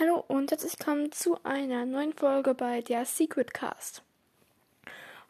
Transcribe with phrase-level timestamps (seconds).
[0.00, 4.04] Hallo und herzlich willkommen zu einer neuen Folge bei der Secret Cast.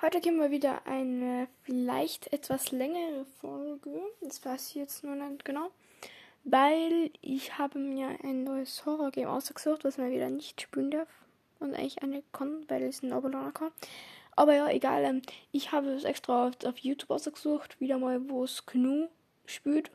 [0.03, 3.99] Heute gehen wir wieder eine vielleicht etwas längere Folge.
[4.21, 5.71] Das weiß ich jetzt nur nicht genau.
[6.45, 11.09] Weil ich habe mir ein neues Horror-Game ausgesucht, was man wieder nicht spielen darf.
[11.61, 13.71] Und eigentlich eine Con, weil es ein Oberliner Con.
[14.37, 15.03] Aber ja, egal.
[15.03, 17.81] Ähm, ich habe es extra auf, auf YouTube ausgesucht.
[17.81, 19.09] Wieder mal, wo es Gnu
[19.47, 19.91] spielt.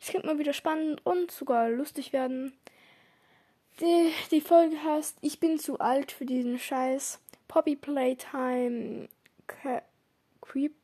[0.00, 2.54] Es könnte mal wieder spannend und sogar lustig werden.
[3.80, 7.20] Die, die Folge heißt Ich bin zu alt für diesen Scheiß.
[7.48, 9.08] Poppy Playtime
[10.40, 10.74] Creep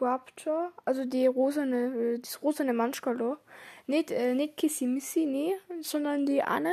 [0.00, 3.36] Raptor, also die rosane, das rosane Manschkalo.
[3.86, 6.72] Nicht, äh, nicht Kissy Missy, nee, sondern die Anne,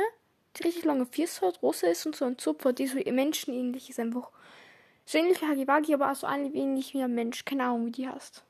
[0.56, 4.00] die richtig lange Füße hat, rosa ist und so ein Zupfer, die so menschenähnlich ist
[4.00, 4.30] einfach.
[5.04, 7.44] So ähnlich wie Hagiwagi, aber auch so ähnlich wie ein Mensch.
[7.44, 8.44] Keine Ahnung, wie die heißt.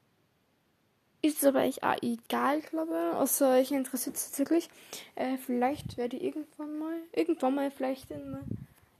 [1.24, 3.16] Ist es aber eigentlich auch egal, glaube ich.
[3.16, 4.68] Außer ich interessiert es wirklich.
[5.14, 8.38] Äh, vielleicht werde ich irgendwann mal, irgendwann mal vielleicht in,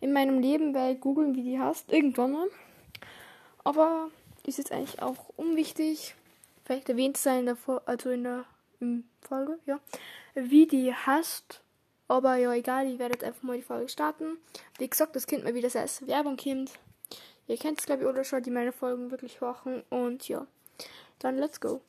[0.01, 1.93] in meinem Leben bei googeln, wie die heißt.
[1.93, 2.49] Irgendwann mal.
[3.65, 4.11] Aber
[4.46, 6.15] ist jetzt eigentlich auch unwichtig.
[6.65, 8.45] Vielleicht erwähnt sein in der, also in der
[8.79, 9.80] in Folge, ja.
[10.35, 11.61] Wie die heißt.
[12.09, 14.37] Aber ja, egal, ich werde jetzt einfach mal die Folge starten.
[14.79, 16.71] Wie gesagt, das kennt man wieder als Werbung kommt.
[17.49, 19.83] Ihr kennt es, glaube ich, oder schon, die meine Folgen wirklich machen.
[19.91, 20.46] Und ja,
[21.18, 21.80] dann let's go.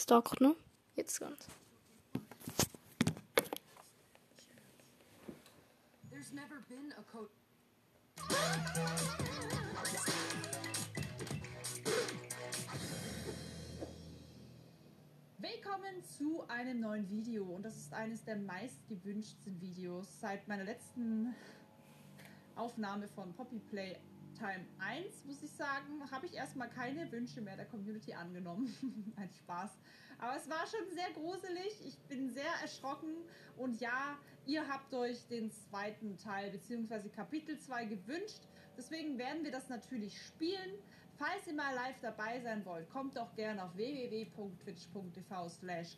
[0.00, 0.54] Stalker, ne?
[0.94, 1.48] Jetzt ganz.
[6.08, 7.30] There's never been a code.
[15.38, 21.34] Willkommen zu einem neuen Video und das ist eines der meistgewünschten Videos seit meiner letzten
[22.54, 23.96] Aufnahme von Poppy Play
[24.38, 28.72] Time 1, muss ich sagen, habe ich erstmal keine Wünsche mehr der Community angenommen.
[29.16, 29.70] Ein Spaß.
[30.18, 31.84] Aber es war schon sehr gruselig.
[31.84, 33.14] Ich bin sehr erschrocken.
[33.56, 34.16] Und ja,
[34.46, 37.08] ihr habt euch den zweiten Teil bzw.
[37.08, 38.42] Kapitel 2 gewünscht.
[38.76, 40.78] Deswegen werden wir das natürlich spielen.
[41.16, 45.96] Falls ihr mal live dabei sein wollt, kommt doch gerne auf www.twitch.tv slash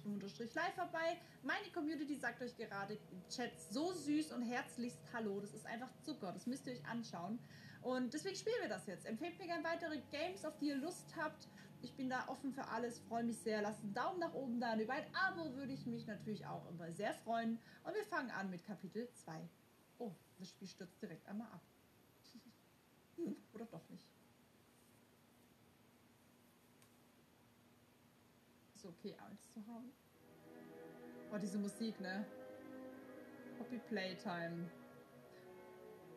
[0.55, 1.19] live vorbei.
[1.43, 5.39] Meine Community sagt euch gerade im Chat so süß und herzlichst Hallo.
[5.41, 6.33] Das ist einfach Zucker.
[6.33, 7.39] Das müsst ihr euch anschauen.
[7.83, 9.07] Und deswegen spielen wir das jetzt.
[9.07, 11.49] Empfehlt mir gerne weitere Games, auf die ihr Lust habt.
[11.83, 13.63] Ich bin da offen für alles, freue mich sehr.
[13.63, 16.93] Lasst einen Daumen nach oben da, über ein Abo würde ich mich natürlich auch immer
[16.93, 17.59] sehr freuen.
[17.85, 19.49] Und wir fangen an mit Kapitel 2.
[19.99, 21.63] Oh, das Spiel stürzt direkt einmal ab.
[23.17, 24.07] hm, oder doch nicht.
[28.75, 29.91] Ist okay, Angst zu haben.
[31.33, 32.27] Oh, diese Musik, ne?
[33.59, 34.71] Poppy Playtime.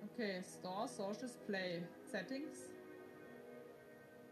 [0.03, 2.69] Okay, Store, Socials, Play, Settings.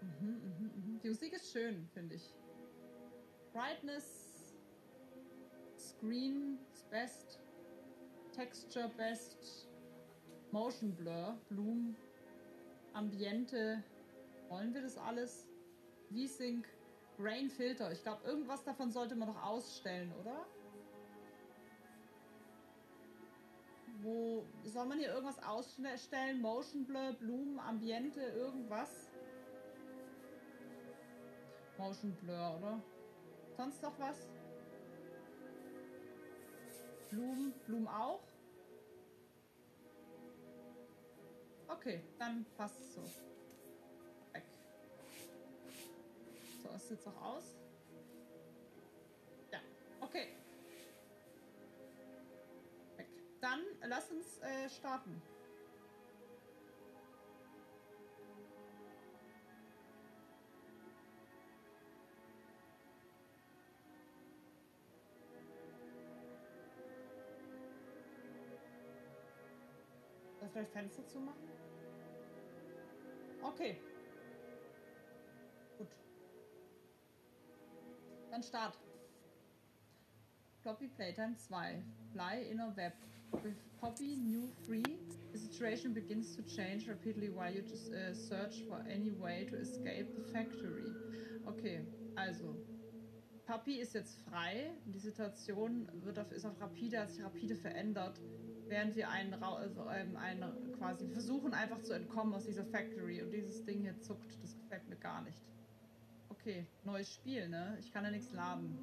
[0.01, 0.99] Mhm, mhm, mhm.
[1.01, 2.33] Die Musik ist schön, finde ich.
[3.53, 4.55] Brightness,
[5.77, 7.39] Screen best,
[8.33, 9.67] Texture best,
[10.51, 11.95] Motion Blur, Bloom,
[12.93, 13.83] Ambiente.
[14.49, 15.47] Wollen wir das alles?
[16.09, 16.67] V-Sync,
[17.17, 17.91] Rain Filter.
[17.91, 20.45] Ich glaube, irgendwas davon sollte man doch ausstellen, oder?
[24.01, 26.41] Wo soll man hier irgendwas ausstellen?
[26.41, 29.11] Motion Blur, Blumen, Ambiente, irgendwas?
[31.77, 32.81] Motion Blur, oder?
[33.55, 34.27] Sonst noch was?
[37.09, 38.23] Blumen, Blumen auch?
[41.67, 43.01] Okay, dann passt es so.
[44.33, 44.43] Weg.
[46.63, 47.55] So, es sieht auch aus.
[49.51, 49.59] Ja,
[49.99, 50.40] okay.
[53.41, 55.19] Dann lass uns äh, starten.
[70.37, 71.49] Soll ich vielleicht Fenster zu machen?
[73.41, 73.81] Okay.
[75.79, 75.87] Gut.
[78.29, 78.77] Dann Start.
[80.61, 81.83] Floppy Playtime 2.
[82.11, 82.93] Fly inner web.
[83.31, 84.83] With Poppy new free,
[85.31, 89.55] the situation begins to change rapidly while you just uh, search for any way to
[89.55, 90.91] escape the factory.
[91.47, 91.79] Okay,
[92.17, 92.55] also
[93.47, 94.71] Poppy ist jetzt frei.
[94.85, 98.21] Die Situation wird auf, ist auf rapide, hat sich rapide verändert,
[98.67, 103.31] während wir einen, also, ähm, einen quasi versuchen einfach zu entkommen aus dieser Factory und
[103.31, 104.37] dieses Ding hier zuckt.
[104.41, 105.41] Das gefällt mir gar nicht.
[106.29, 107.77] Okay, neues Spiel, ne?
[107.79, 108.77] Ich kann ja nichts laden.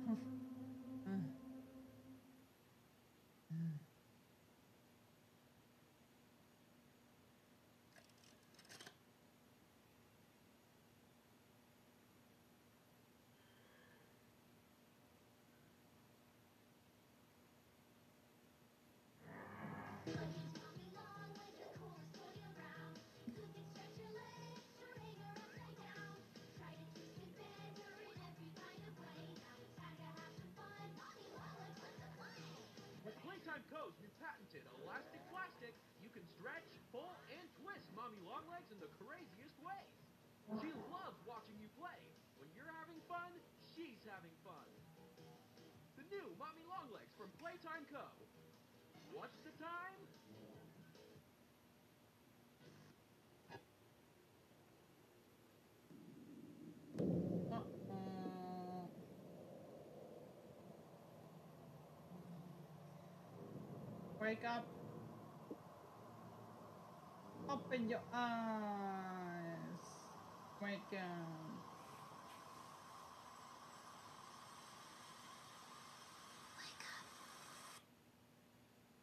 [36.09, 39.93] You can stretch, pull, and twist Mommy Longlegs in the craziest ways.
[40.57, 42.01] She loves watching you play.
[42.41, 43.29] When you're having fun,
[43.77, 44.65] she's having fun.
[46.01, 48.01] The new Mommy Longlegs from Playtime Co.
[49.13, 50.01] What's the time?
[64.19, 64.78] Wake up.
[67.49, 69.85] Open your eyes.
[70.61, 71.62] Wake up.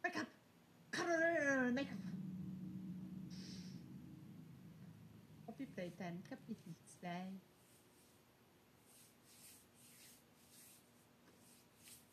[0.04, 0.26] Wake up.
[1.76, 1.98] Wake up.
[5.46, 7.08] Poppy Playtime Kapitel 2.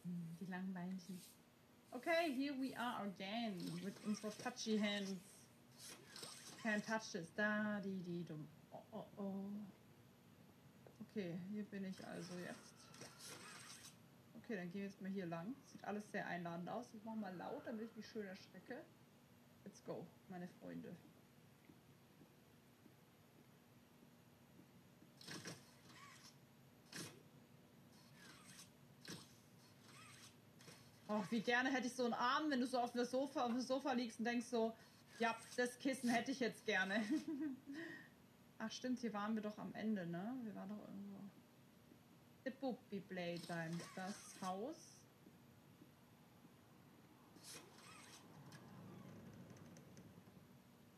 [0.05, 1.21] Hm, mm, Die langen Beinchen.
[1.95, 5.32] Okay, here we are again with unsere touchy hands.
[6.63, 7.27] Can't touch this.
[7.35, 8.47] Da, die, die, dumm.
[8.71, 9.49] Oh, oh, oh.
[11.01, 12.73] Okay, hier bin ich also jetzt.
[14.37, 15.53] Okay, dann gehen wir jetzt mal hier lang.
[15.71, 16.85] Sieht alles sehr einladend aus.
[16.93, 18.81] Ich mach mal laut, damit ich mich schön erschrecke.
[19.65, 20.95] Let's go, meine Freunde.
[31.09, 33.51] Oh, wie gerne hätte ich so einen Arm, wenn du so auf dem Sofa, auf
[33.51, 34.73] dem Sofa liegst und denkst so,
[35.19, 37.03] ja, das Kissen hätte ich jetzt gerne.
[38.57, 40.35] Ach stimmt, hier waren wir doch am Ende, ne?
[40.43, 41.19] Wir waren doch irgendwo.
[42.45, 44.77] The Puppy Playtime, das Haus.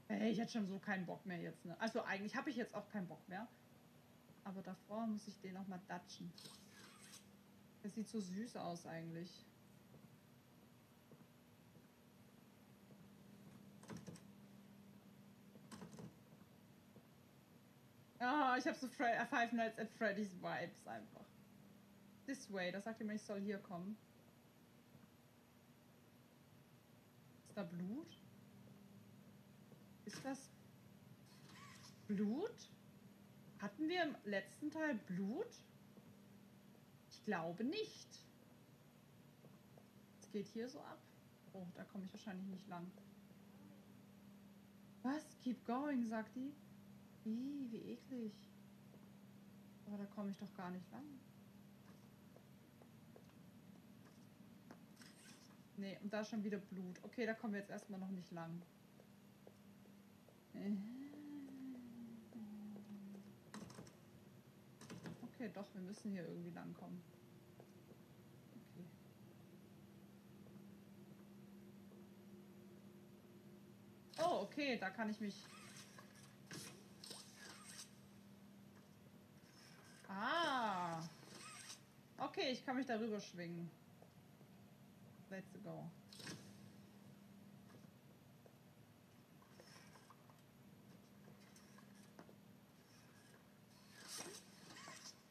[0.07, 1.79] Ey, ich hätte schon so keinen Bock mehr jetzt, ne?
[1.79, 3.47] Also eigentlich habe ich jetzt auch keinen Bock mehr.
[4.43, 6.31] Aber davor muss ich den noch mal datschen.
[7.83, 9.45] Der sieht so süß aus eigentlich.
[18.57, 21.25] Ich habe so Fre äh, Five Nights at Freddy's Vibes einfach.
[22.25, 23.97] This way, das sagt immer, ich soll hier kommen.
[27.47, 28.17] Ist da Blut?
[30.05, 30.49] Ist das
[32.07, 32.69] Blut?
[33.59, 35.49] Hatten wir im letzten Teil Blut?
[37.09, 38.19] Ich glaube nicht.
[40.21, 40.99] Es geht hier so ab.
[41.53, 42.89] Oh, da komme ich wahrscheinlich nicht lang.
[45.03, 45.23] Was?
[45.41, 46.53] Keep going, sagt die.
[47.25, 48.33] Ih, wie eklig.
[49.87, 51.05] Aber da komme ich doch gar nicht lang.
[55.77, 57.03] Nee, und da ist schon wieder Blut.
[57.03, 58.61] Okay, da kommen wir jetzt erstmal noch nicht lang.
[65.23, 67.01] Okay, doch, wir müssen hier irgendwie lang kommen.
[68.55, 68.85] Okay.
[74.23, 75.35] Oh, okay, da kann ich mich
[80.17, 81.01] Ah.
[82.17, 83.69] Okay, ich kann mich darüber schwingen.
[85.29, 85.89] Let's go.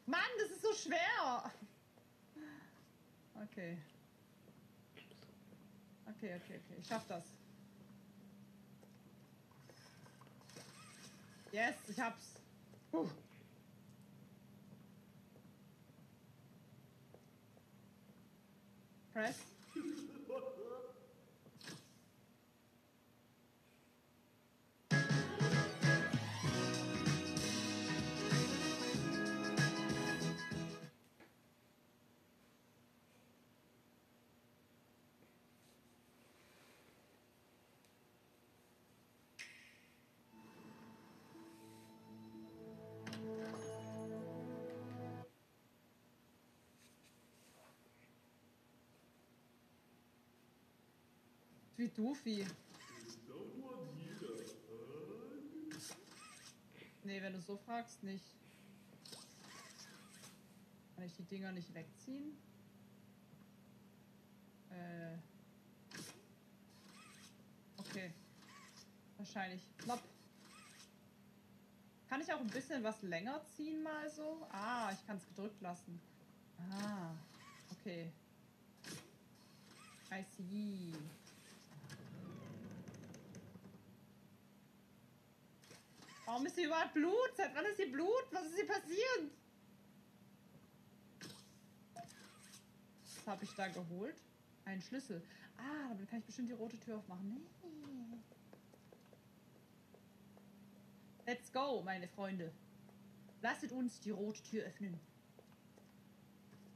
[0.05, 1.51] Mann, das ist so schwer.
[3.33, 3.77] Okay.
[6.07, 6.75] Okay, okay, okay.
[6.79, 7.23] Ich schaff das.
[11.51, 12.35] Yes, ich hab's.
[12.91, 13.09] Puh.
[19.15, 19.54] Press.
[51.77, 52.45] Wie Doofy.
[57.03, 58.23] Nee, wenn du so fragst, nicht.
[60.95, 62.37] Kann ich die Dinger nicht wegziehen?
[64.71, 65.17] Äh.
[67.77, 68.11] Okay.
[69.17, 69.61] Wahrscheinlich.
[69.77, 70.01] Plopp.
[72.07, 74.47] Kann ich auch ein bisschen was länger ziehen mal so?
[74.51, 75.99] Ah, ich kann es gedrückt lassen.
[76.71, 77.11] Ah,
[77.71, 78.09] okay.
[80.11, 80.93] I see.
[86.25, 87.31] Warum ist hier überall Blut?
[87.37, 88.25] Seit wann ist hier Blut?
[88.31, 89.31] Was ist hier passiert?
[93.03, 94.15] Was habe ich da geholt?
[94.65, 95.21] Ein Schlüssel.
[95.57, 97.29] Ah, damit kann ich bestimmt die rote Tür aufmachen.
[97.29, 98.17] Nee.
[101.25, 102.51] Let's go, meine Freunde.
[103.41, 104.99] Lasset uns die rote Tür öffnen.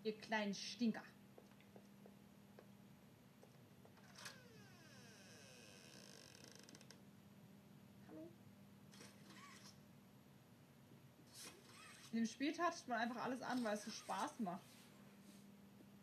[0.04, 1.04] Ihr kleinen Stinker.
[8.08, 8.30] Hallo?
[12.09, 14.68] In dem Spiel toucht man einfach alles an, weil es so Spaß macht.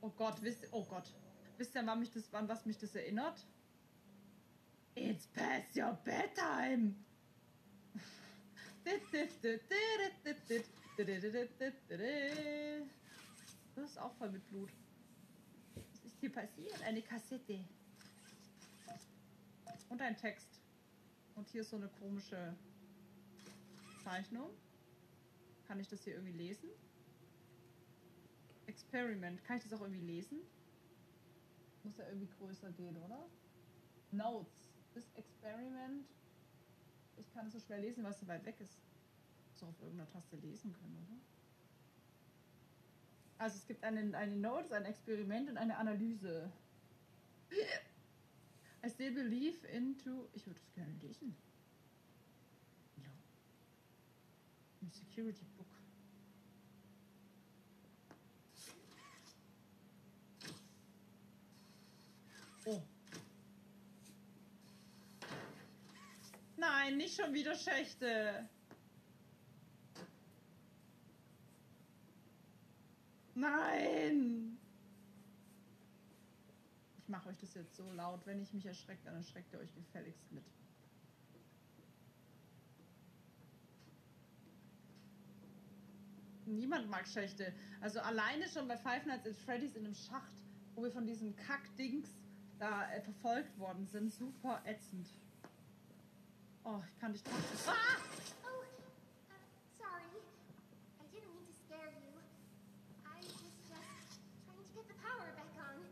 [0.00, 1.12] Oh Gott, wisst oh Gott.
[1.58, 3.46] Wisst ihr, wann, mich das, wann was mich das erinnert?
[4.94, 6.94] It's past your bedtime.
[13.74, 14.70] Das ist auch voll mit Blut.
[15.74, 16.82] Was ist hier passiert?
[16.82, 17.64] Eine Kassette.
[19.88, 20.60] Und ein Text.
[21.34, 22.54] Und hier ist so eine komische
[24.02, 24.50] Zeichnung.
[25.66, 26.68] Kann ich das hier irgendwie lesen?
[28.66, 29.42] Experiment.
[29.44, 30.38] Kann ich das auch irgendwie lesen?
[31.82, 33.26] Muss ja irgendwie größer gehen, oder?
[34.10, 34.72] Notes.
[34.94, 36.06] This experiment.
[37.16, 38.78] Ich kann es so schwer lesen, weil es so weit weg ist.
[39.60, 41.18] Auch auf irgendeiner Taste lesen können, oder?
[43.38, 46.50] Also es gibt eine, eine Note, ein Experiment und eine Analyse.
[48.84, 50.28] I still believe into.
[50.32, 51.34] Ich würde es gerne lesen.
[52.98, 53.10] Ja.
[54.90, 55.44] Security
[62.66, 62.82] Oh.
[66.56, 68.48] Nein, nicht schon wieder Schächte.
[73.36, 74.58] Nein.
[76.98, 78.26] Ich mache euch das jetzt so laut.
[78.26, 80.44] Wenn ich mich erschrecke, dann erschreckt ihr euch gefälligst mit.
[86.46, 87.54] Niemand mag Schächte.
[87.80, 90.42] Also alleine schon bei Five Nights at Freddy's in einem Schacht,
[90.74, 92.08] wo wir von diesem Kackdings
[92.58, 94.12] da äh, verfolgt worden sind.
[94.12, 95.08] Super ätzend.
[96.64, 97.58] Oh, ich kann dich trotzdem.
[97.68, 97.98] Ah!
[98.42, 99.34] Oh, uh,
[99.78, 100.20] sorry.
[101.00, 102.12] I didn't mean to scare you.
[103.04, 105.84] I was just trying to get the power back on.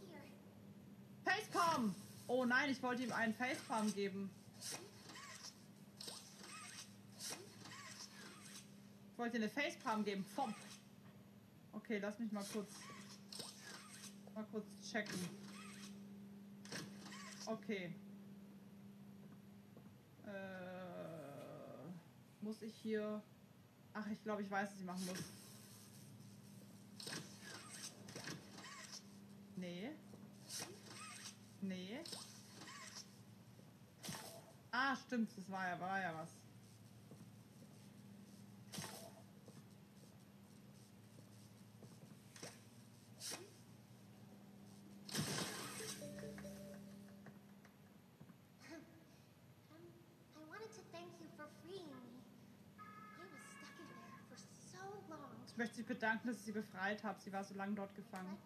[0.00, 0.24] Here.
[1.24, 1.94] Facepalm!
[2.26, 4.30] Oh nein, ich wollte ihm einen Facepalm geben.
[9.12, 10.24] Ich wollte eine Facepalm geben.
[10.24, 10.54] Fomp.
[11.72, 12.72] Okay, lass mich mal kurz
[14.34, 15.47] mal kurz checken.
[17.48, 17.94] Okay.
[20.26, 20.30] Äh,
[22.42, 23.22] muss ich hier.
[23.94, 25.18] Ach, ich glaube, ich weiß, was ich machen muss.
[29.56, 29.90] Nee.
[31.62, 32.00] Nee.
[34.70, 36.28] Ah, stimmt, das war ja, war ja was.
[56.08, 57.20] Bedanken, dass ich sie befreit habe.
[57.20, 58.38] Sie war so lange dort gefangen.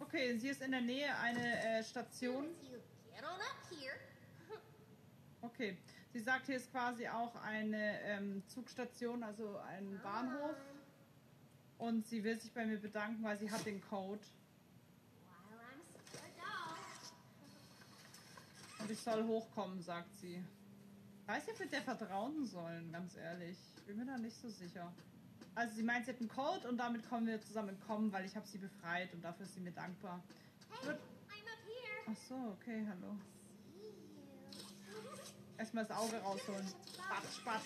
[0.00, 2.46] Okay, hier ist in der Nähe eine äh, Station.
[5.42, 5.78] Okay,
[6.12, 10.56] sie sagt, hier ist quasi auch eine ähm, Zugstation, also ein Bahnhof.
[11.78, 14.24] Und sie will sich bei mir bedanken, weil sie hat den Code.
[18.84, 20.44] Und ich soll hochkommen, sagt sie.
[21.22, 23.56] Ich weiß nicht, ob wir der vertrauen sollen, ganz ehrlich.
[23.78, 24.92] Ich bin mir da nicht so sicher.
[25.54, 28.36] Also sie meint, sie hat einen Code und damit kommen wir zusammen entkommen, weil ich
[28.36, 30.22] habe sie befreit und dafür ist sie mir dankbar.
[30.68, 30.96] Hey, Good.
[30.96, 32.12] I'm up here.
[32.12, 33.16] Ach so, okay, hallo.
[35.56, 36.68] Erstmal das Auge rausholen.
[36.92, 37.64] Spatz, spatz.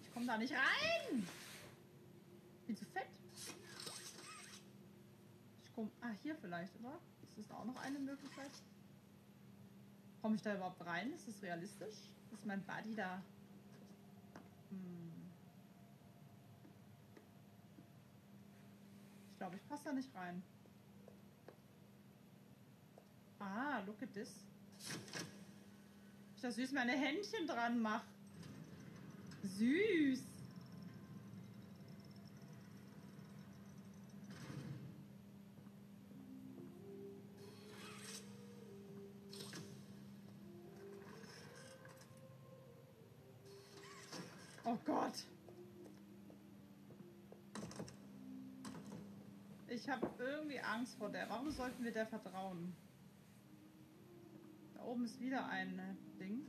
[0.00, 1.28] Ich komme da nicht rein.
[2.64, 3.08] Viel zu fett.
[5.64, 5.90] Ich komme.
[6.00, 6.98] Ah, hier vielleicht, oder?
[7.36, 8.50] Ist auch noch eine Möglichkeit?
[10.22, 11.12] Komme ich da überhaupt rein?
[11.12, 11.94] Ist das realistisch?
[12.32, 13.22] Ist mein Buddy da?
[14.70, 15.30] Hm.
[19.32, 20.42] Ich glaube, ich passe da nicht rein.
[23.38, 24.30] Ah, look at this.
[26.34, 28.06] Ich da süß meine Händchen dran mache.
[29.44, 30.35] Süß.
[44.66, 45.24] Oh Gott.
[49.68, 51.30] Ich habe irgendwie Angst vor der.
[51.30, 52.74] Warum sollten wir der vertrauen?
[54.86, 55.80] oben ist wieder ein
[56.20, 56.46] Ding.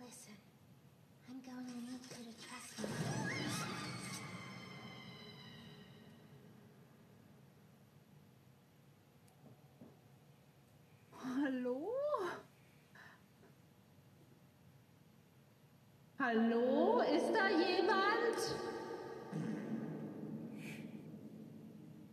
[0.00, 0.36] Listen,
[1.28, 3.32] I'm going to need you to trust me.
[11.44, 11.92] Hallo?
[16.24, 17.00] Hallo?
[17.00, 18.38] Ist da jemand?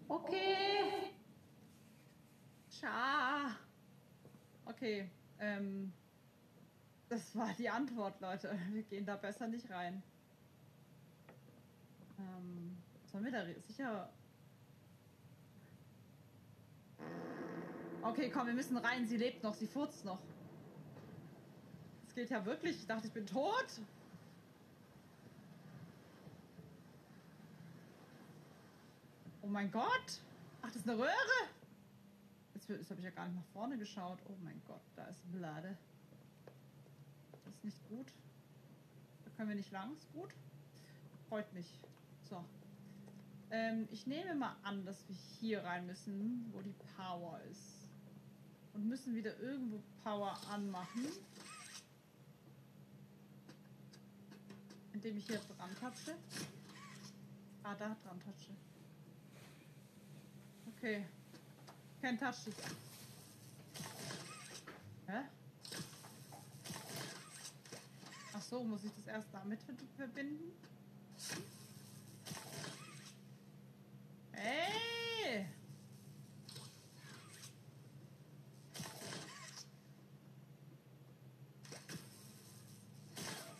[0.07, 1.13] Okay.
[2.71, 3.55] Scha.
[4.65, 5.11] Okay.
[5.39, 5.93] Ähm.
[7.07, 8.57] Das war die Antwort, Leute.
[8.71, 10.01] Wir gehen da besser nicht rein.
[12.17, 12.77] Ähm.
[13.11, 14.09] Sollen wir da sicher.
[18.01, 19.05] Okay, komm, wir müssen rein.
[19.05, 20.19] Sie lebt noch, sie furzt noch.
[22.07, 22.75] Es geht ja wirklich.
[22.77, 23.67] Ich dachte, ich bin tot.
[29.49, 30.21] Oh mein Gott.
[30.61, 31.39] Ach, das ist eine Röhre.
[32.53, 34.19] Jetzt, jetzt habe ich ja gar nicht nach vorne geschaut.
[34.27, 35.75] Oh mein Gott, da ist Blade.
[37.31, 38.13] Das ist nicht gut.
[39.25, 39.95] Da können wir nicht lang.
[39.95, 40.35] Ist gut.
[41.29, 41.65] Freut mich.
[42.29, 42.45] So.
[43.49, 47.89] Ähm, ich nehme mal an, dass wir hier rein müssen, wo die Power ist.
[48.73, 51.07] Und müssen wieder irgendwo Power anmachen.
[54.93, 56.15] Indem ich hier dran tatsche.
[57.63, 58.51] Ah, da dran tatsche.
[60.79, 61.05] Okay.
[62.01, 62.55] Kein this.
[65.07, 65.23] Hä?
[68.33, 70.53] Ach so, muss ich das erst damit ver- verbinden?
[74.31, 75.45] Hey!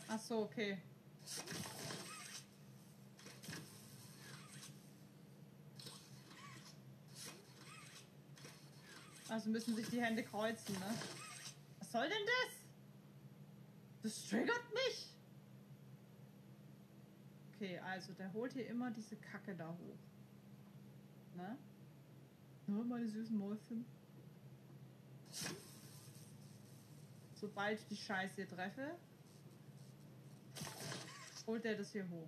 [0.07, 0.77] Ach so, okay.
[9.39, 10.93] Also müssen sich die Hände kreuzen, ne?
[11.79, 14.03] Was soll denn das?
[14.03, 15.15] Das triggert mich.
[17.55, 21.37] Okay, also der holt hier immer diese Kacke da hoch.
[21.37, 21.57] Ne?
[22.67, 23.85] Nur meine süßen Mäuschen.
[27.35, 28.93] Sobald ich die Scheiße hier treffe,
[31.47, 32.27] holt er das hier hoch.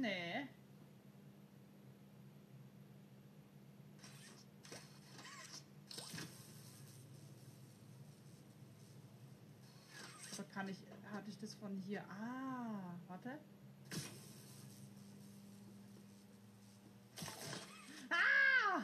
[0.00, 0.48] Nee.
[10.32, 10.68] Aber kann
[11.30, 12.02] ich, das von hier?
[12.10, 13.38] Ah, warte.
[18.10, 18.82] Ah!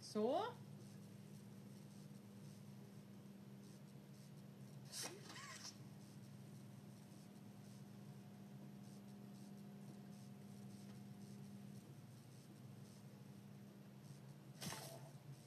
[0.00, 0.54] So.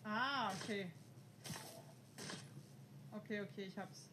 [0.09, 0.87] Ah, okay.
[3.15, 4.09] Okay, okay, ich hab's.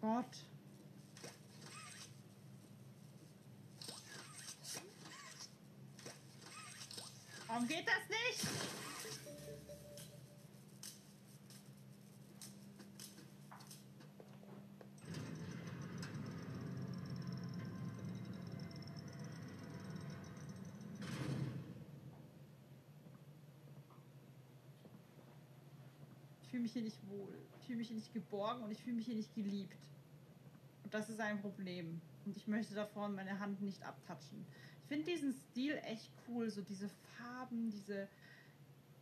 [0.00, 0.24] Gott.
[7.46, 8.77] Warum geht das nicht?
[26.48, 27.36] Ich fühle mich hier nicht wohl.
[27.60, 29.76] Ich fühle mich hier nicht geborgen und ich fühle mich hier nicht geliebt.
[30.82, 32.00] Und das ist ein Problem.
[32.24, 34.46] Und ich möchte davon meine Hand nicht abtatschen.
[34.80, 36.48] Ich finde diesen Stil echt cool.
[36.48, 38.08] So diese Farben, diese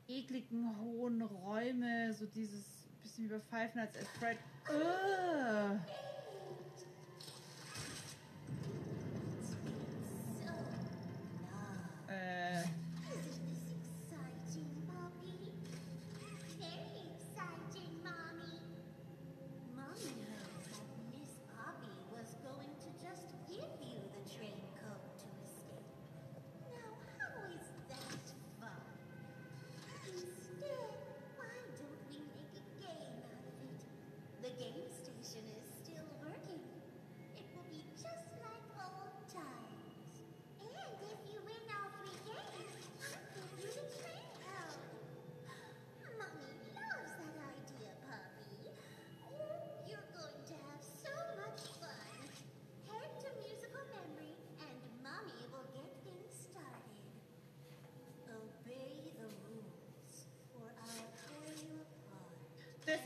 [0.09, 4.39] ekligen hohen Räume, so dieses bisschen wie bei Five Nights at Fred.
[4.69, 5.79] Ugh.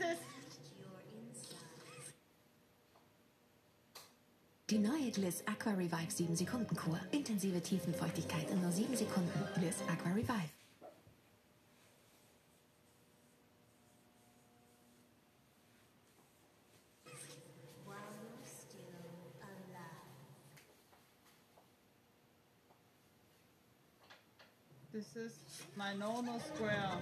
[0.01, 0.17] es.
[4.69, 6.99] Die neue Gliss Aqua Revive 7 Sekunden Kur.
[7.11, 9.47] Intensive Tiefenfeuchtigkeit in nur 7 Sekunden.
[9.55, 10.49] Gliss Aqua Revive.
[24.93, 25.33] This is
[25.77, 26.97] my Nono Square.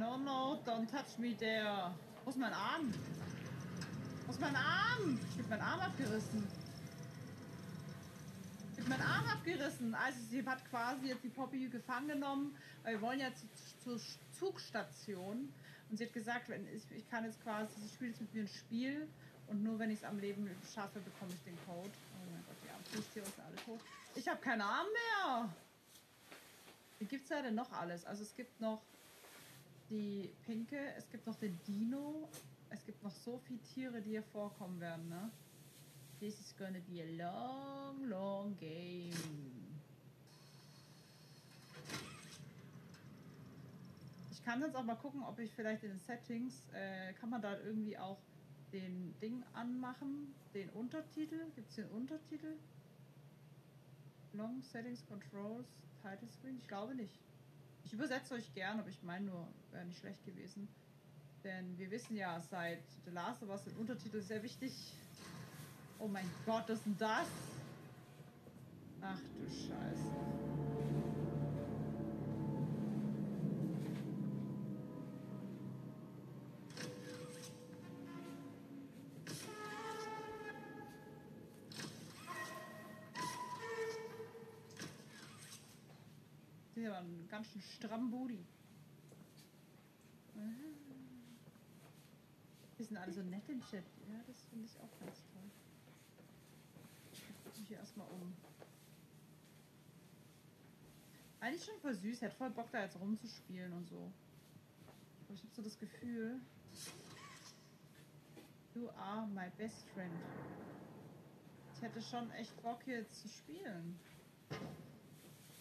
[0.00, 1.94] No, no, don't touch me there.
[2.24, 2.90] Wo ist mein Arm?
[4.24, 5.20] Wo ist mein Arm?
[5.34, 6.42] Ich hab meinen Arm abgerissen.
[8.72, 9.94] Ich hab meinen Arm abgerissen.
[9.94, 13.46] Also sie hat quasi jetzt die Poppy gefangen genommen, weil wir wollen ja zu,
[13.84, 14.00] zur
[14.32, 15.52] Zugstation.
[15.90, 18.44] Und sie hat gesagt, wenn ich, ich kann jetzt quasi, sie spielt jetzt mit mir
[18.44, 19.06] ein Spiel
[19.48, 21.90] und nur wenn ich es am Leben schaffe, bekomme ich den Code.
[21.90, 23.80] Oh mein Gott, die Armfußtiere sind alle tot.
[24.14, 25.54] Ich habe keinen Arm mehr.
[27.00, 28.06] Wie gibt's da denn noch alles?
[28.06, 28.80] Also es gibt noch
[29.90, 32.28] die Pinke, es gibt noch den Dino,
[32.70, 35.30] es gibt noch so viele Tiere, die hier vorkommen werden, ne?
[36.20, 39.10] This is gonna be a long, long game.
[44.30, 47.42] Ich kann jetzt auch mal gucken, ob ich vielleicht in den Settings, äh, kann man
[47.42, 48.18] da irgendwie auch
[48.72, 51.50] den Ding anmachen, den Untertitel.
[51.56, 52.54] Gibt es den Untertitel?
[54.32, 55.66] Long Settings Controls
[56.02, 56.58] Title Screen?
[56.58, 57.18] Ich glaube nicht.
[57.84, 60.68] Ich übersetze euch gern, aber ich meine nur, wäre nicht schlecht gewesen.
[61.44, 64.72] Denn wir wissen ja seit The Last of Us den Untertitel sehr wichtig.
[65.98, 67.28] Oh mein Gott, was ist denn das?
[69.02, 70.39] Ach du Scheiße.
[87.30, 88.44] Ganz schön stramm Booty.
[92.78, 93.84] Die sind alle so nett im Chat.
[94.08, 95.50] Ja, das finde ich auch ganz toll.
[97.12, 98.32] Ich gucke mich hier erstmal um.
[101.40, 102.22] Eigentlich schon voll süß.
[102.22, 104.10] Hätte voll Bock da jetzt rumzuspielen und so.
[105.24, 106.40] Aber ich habe so das Gefühl.
[108.74, 110.14] You are my best friend.
[111.74, 113.98] Ich hätte schon echt Bock hier zu spielen.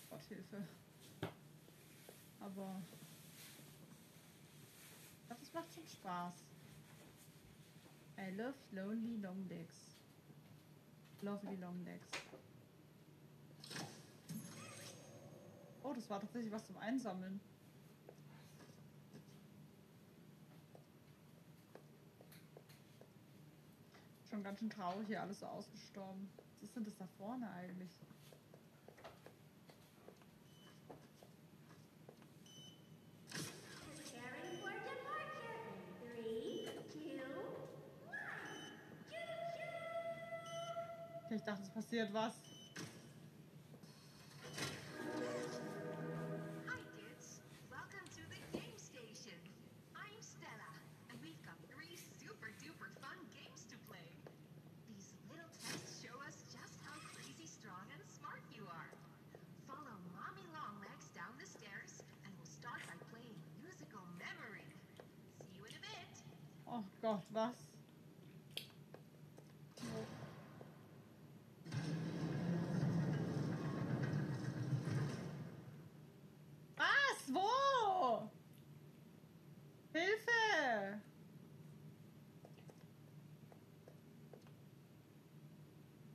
[0.09, 0.67] Gott Hilfe.
[2.55, 2.81] Aber
[5.27, 6.33] das macht schon Spaß.
[8.17, 9.75] I love lonely long legs.
[11.21, 12.07] Lovely long legs.
[15.83, 17.39] Oh, das war tatsächlich was zum Einsammeln.
[24.29, 26.29] Schon ganz schön traurig hier alles so ausgestorben.
[26.59, 27.91] Was ist denn das da vorne eigentlich?
[41.29, 41.35] See
[41.95, 42.07] you in
[65.75, 65.93] a bit.
[66.71, 67.53] Oh Gott, was?
[76.77, 77.19] Was?
[77.33, 78.29] Wo?
[79.93, 80.99] Hilfe!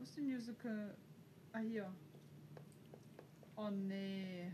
[0.04, 0.94] Wo ist die Musical?
[1.54, 1.90] Ah, hier.
[3.56, 4.52] Oh nee.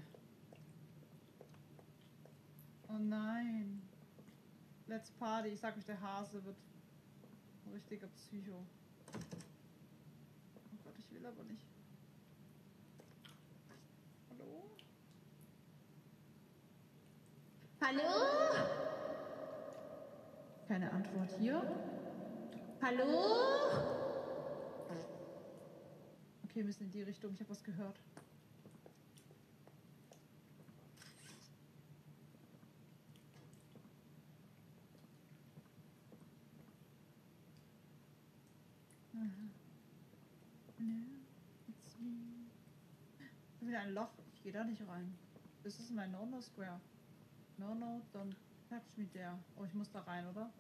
[2.89, 3.83] Oh nein.
[4.87, 5.49] Let's Party.
[5.49, 6.55] Ich sag euch, der Hase wird
[7.67, 8.65] ein richtiger Psycho.
[9.09, 11.67] Oh Gott, ich will aber nicht.
[14.31, 14.71] Hallo?
[17.81, 18.13] Hallo?
[20.69, 21.61] Keine Antwort hier.
[22.81, 24.10] Hallo?
[26.51, 27.33] Okay, wir müssen in die Richtung.
[27.33, 27.97] Ich habe was gehört.
[43.61, 44.11] Wieder ein Loch.
[44.35, 45.15] Ich gehe da nicht rein.
[45.63, 46.81] Das ist mein No-No Square.
[47.59, 48.35] No, no, don't
[48.69, 49.39] touch me there.
[49.57, 50.51] Oh, ich muss da rein, oder?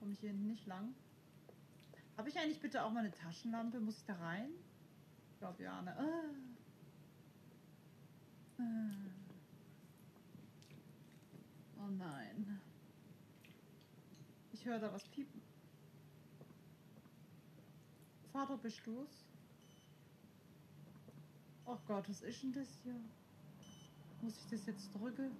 [0.00, 0.92] Komme ich hier nicht lang?
[2.16, 3.78] Habe ich eigentlich bitte auch mal eine Taschenlampe?
[3.78, 4.50] Muss ich da rein?
[5.40, 5.96] Glaube ja, ne?
[5.96, 6.34] Ah.
[8.58, 8.90] Ah.
[11.78, 12.60] Oh nein.
[14.52, 15.40] Ich höre da was piepen.
[18.34, 19.24] Pato, bist du's?
[21.64, 23.00] Oh Gott, was ist denn das hier?
[24.20, 25.30] Muss ich das jetzt drücken?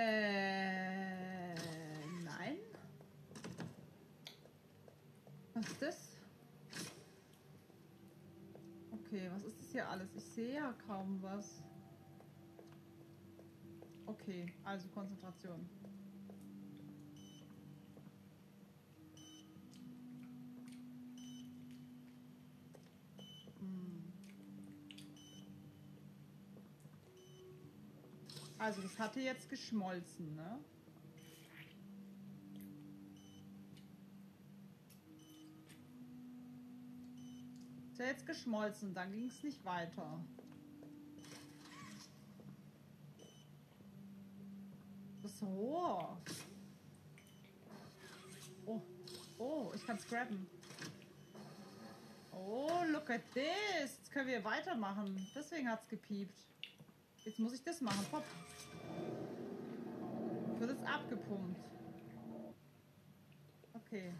[0.00, 1.56] Äh,
[2.22, 2.56] nein.
[5.54, 6.16] Was ist das?
[8.92, 10.14] Okay, was ist das hier alles?
[10.14, 11.64] Ich sehe ja kaum was.
[14.06, 15.68] Okay, also Konzentration.
[28.98, 30.58] Hatte jetzt geschmolzen, ne?
[37.92, 40.24] Ist ja jetzt geschmolzen, dann ging es nicht weiter.
[45.22, 46.20] Das Rohr.
[48.66, 48.80] Oh,
[49.38, 50.46] oh, ich kann es grabben.
[52.32, 53.98] Oh, look at this.
[53.98, 55.26] Jetzt können wir weitermachen.
[55.34, 56.38] Deswegen hat es gepiept.
[57.24, 58.06] Jetzt muss ich das machen.
[58.10, 58.24] Pop.
[60.58, 61.60] Wird es abgepumpt.
[63.74, 64.12] Okay.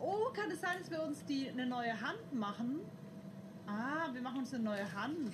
[0.00, 2.80] Oh, kann es sein, dass wir uns die eine neue Hand machen?
[3.68, 5.32] Ah, wir machen uns eine neue Hand.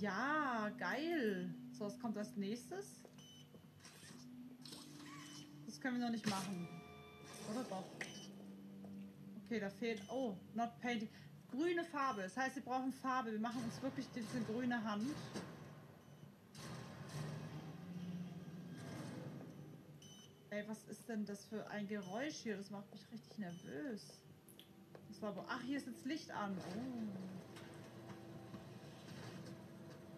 [0.00, 1.54] Ja, geil.
[1.70, 3.03] So, was kommt als nächstes?
[5.84, 6.66] Können wir noch nicht machen.
[7.52, 7.84] Oder doch?
[9.44, 10.00] Okay, da fehlt.
[10.08, 11.10] Oh, not painting.
[11.50, 12.22] Grüne Farbe.
[12.22, 13.32] Das heißt, wir brauchen Farbe.
[13.32, 15.14] Wir machen uns wirklich diese grüne Hand.
[20.48, 22.56] Ey, was ist denn das für ein Geräusch hier?
[22.56, 24.22] Das macht mich richtig nervös.
[25.08, 25.44] Das war.
[25.50, 26.56] Ach, hier ist jetzt Licht an.
[26.56, 26.92] Oh.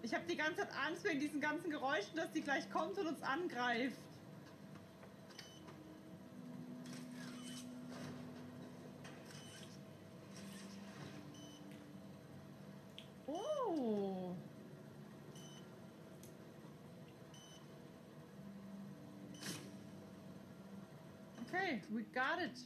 [0.03, 3.09] Ich habe die ganze Zeit Angst wegen diesen ganzen Geräuschen, dass die gleich kommt und
[3.09, 3.99] uns angreift.
[13.27, 14.35] Oh.
[21.77, 22.59] Okay, we got it.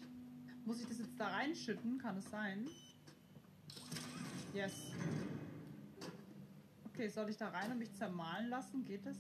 [0.64, 1.99] Muss ich das jetzt da reinschütten?
[1.99, 2.68] Kann es sein?
[4.55, 4.73] Yes.
[6.92, 8.85] Okay, soll ich da rein und mich zermahlen lassen?
[8.85, 9.16] Geht das?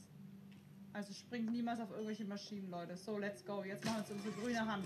[0.92, 2.96] Also springt niemals auf irgendwelche Maschinen, Leute.
[2.96, 3.64] So, let's go.
[3.64, 4.84] Jetzt machen wir uns unsere grüne Hand.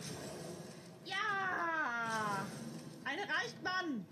[1.04, 2.46] Ja!
[3.04, 4.06] Eine reicht, Mann!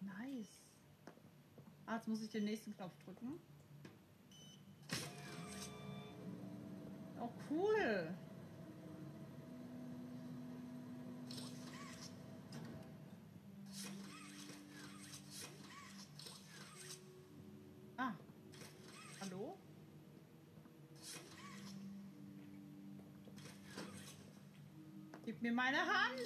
[0.00, 0.48] Nice.
[1.86, 3.38] Ah, jetzt muss ich den nächsten Knopf drücken.
[7.52, 8.08] Cool.
[17.98, 18.14] Ah.
[19.20, 19.58] Hallo?
[25.24, 26.20] Gib mir meine Hand!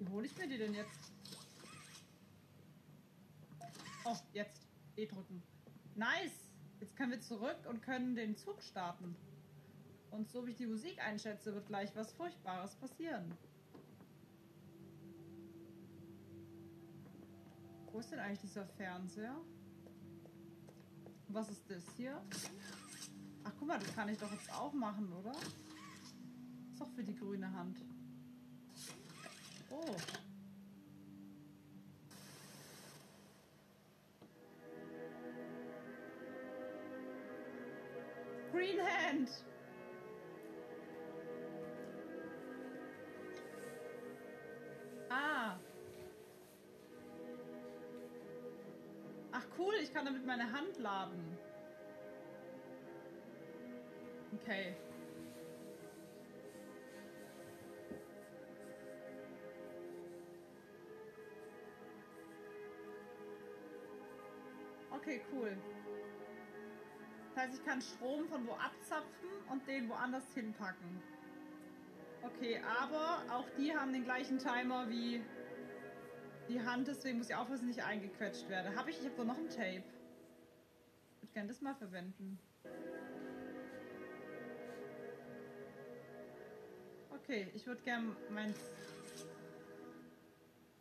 [0.00, 1.17] Wie hole ich mir die denn jetzt?
[4.10, 4.66] Oh, jetzt.
[4.96, 5.42] E drücken.
[5.94, 6.48] Nice!
[6.80, 9.14] Jetzt können wir zurück und können den Zug starten.
[10.10, 13.36] Und so wie ich die Musik einschätze, wird gleich was Furchtbares passieren.
[17.92, 19.36] Wo ist denn eigentlich dieser Fernseher?
[21.28, 22.22] Was ist das hier?
[23.44, 25.32] Ach, guck mal, das kann ich doch jetzt auch machen, oder?
[26.70, 27.78] Ist doch für die grüne Hand.
[29.68, 29.96] Oh.
[38.58, 39.28] Greenhand.
[45.08, 45.56] Ah.
[49.30, 51.38] Ach cool, ich kann damit meine Hand laden.
[54.42, 54.74] Okay.
[64.90, 65.56] Okay, cool.
[67.38, 71.00] Heißt, ich kann Strom von wo abzapfen und den woanders hinpacken.
[72.22, 75.22] Okay, aber auch die haben den gleichen Timer wie
[76.48, 78.74] die Hand, deswegen muss ich aufpassen, dass ich nicht eingequetscht werde.
[78.74, 79.84] Habe ich, ich habe doch noch ein Tape.
[81.14, 82.40] Ich würde gerne das mal verwenden.
[87.10, 88.58] Okay, ich würde gerne meins.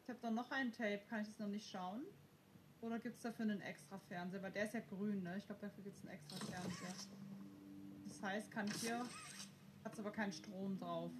[0.01, 2.03] Ich habe doch noch ein Tape, kann ich das noch nicht schauen?
[2.81, 4.41] Oder gibt es dafür einen extra Fernseher?
[4.43, 5.37] Weil der ist ja grün, ne?
[5.37, 6.93] Ich glaube, dafür gibt es einen extra Fernseher.
[8.07, 9.05] Das heißt, kann hier.
[9.83, 11.11] Hat aber keinen Strom drauf.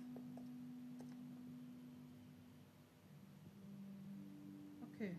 [4.93, 5.17] Okay.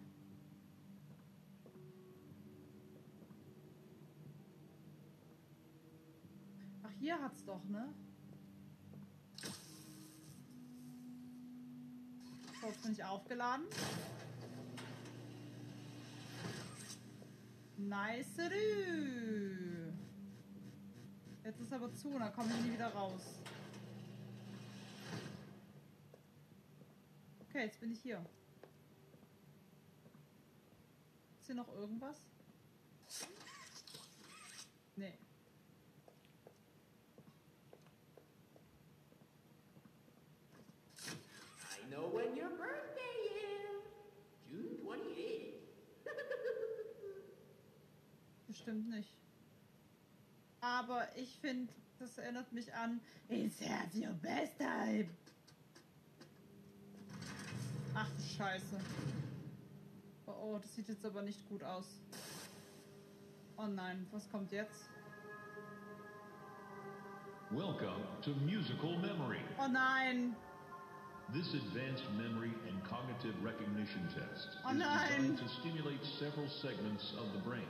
[6.82, 7.94] Ach, hier hat's doch, ne?
[12.60, 13.66] So, jetzt bin ich aufgeladen.
[17.78, 18.38] Nice.
[18.38, 19.92] -rü.
[21.48, 23.40] Jetzt ist aber zu dann komme ich nie wieder raus.
[27.40, 28.22] Okay, jetzt bin ich hier.
[31.40, 32.18] Ist hier noch irgendwas?
[34.96, 35.18] Nee.
[41.72, 44.50] I know when your birthday is.
[44.50, 45.68] June 28th.
[48.46, 49.16] Bestimmt nicht.
[50.60, 55.06] Aber ich finde, das erinnert mich an It's have your best time.
[57.94, 58.80] Ach du Scheiße.
[60.26, 61.86] Oh, oh, das sieht jetzt aber nicht gut aus.
[63.56, 64.88] Oh nein, was kommt jetzt?
[67.50, 69.40] Welcome to Musical Memory.
[69.58, 70.34] Oh nein.
[71.32, 75.08] This advanced memory and cognitive recognition test Oh, is nein.
[75.08, 77.68] designed to stimulate several segments of the brain,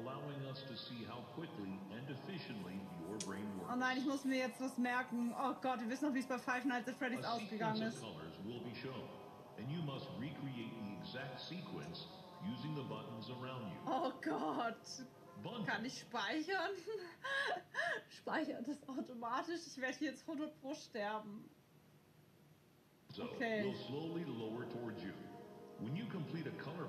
[0.00, 3.70] allowing us to see how quickly and efficiently your brain works.
[3.72, 5.34] Oh nein, ich muss mir jetzt was merken.
[5.38, 8.00] Oh Gott, wir wissen noch, wie es bei Five Nights at Freddy's A ausgegangen ist.
[8.00, 9.04] colors will be shown,
[9.58, 12.06] and you must recreate the exact sequence
[12.44, 13.78] using the buttons around you.
[13.86, 14.76] Oh Gott.
[15.42, 15.64] Bundle.
[15.64, 16.76] Kann ich speichern?
[18.10, 19.60] Speichert das automatisch?
[19.66, 21.48] Ich werde jetzt 100 pro sterben.
[23.12, 23.64] So Okay.
[23.64, 25.12] will slowly lower towards you.
[25.80, 26.84] When you complete a color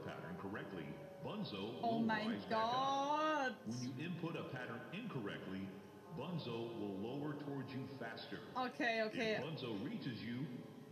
[7.74, 8.40] you faster.
[8.56, 9.38] Okay, okay.
[9.38, 10.46] If Bunzo reaches you,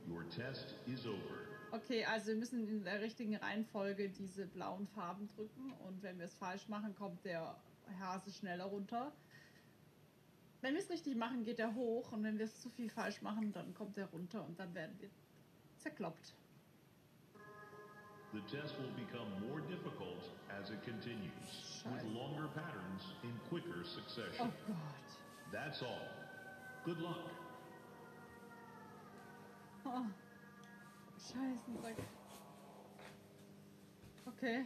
[0.08, 1.50] your test is over.
[1.72, 6.26] Okay, also wir müssen in der richtigen Reihenfolge diese blauen Farben drücken und wenn wir
[6.26, 7.56] es falsch machen, kommt der
[8.00, 9.12] Hase schneller runter.
[10.62, 13.22] Wenn wir es richtig machen, geht er hoch und wenn wir es zu viel falsch
[13.22, 15.10] machen, dann kommt er runter und dann werden wir
[15.78, 16.34] zerkloppt.
[18.32, 20.22] The test will become more difficult
[20.62, 22.16] as it continues, with Scheiße.
[22.16, 24.52] longer patterns in quicker succession.
[24.52, 24.52] Oh.
[24.68, 25.10] Gott.
[25.52, 26.08] That's all.
[26.86, 27.18] Good luck.
[29.86, 30.06] Oh.
[31.20, 31.96] Scheiße.
[34.28, 34.64] Okay.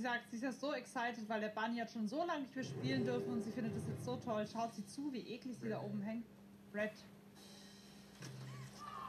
[0.00, 2.64] Sagt, sie ist ja so excited, weil der Bunny hat schon so lange nicht mehr
[2.64, 4.46] spielen dürfen und sie findet das jetzt so toll.
[4.50, 6.26] Schaut sie zu, wie eklig sie da oben hängt.
[6.72, 6.92] Red.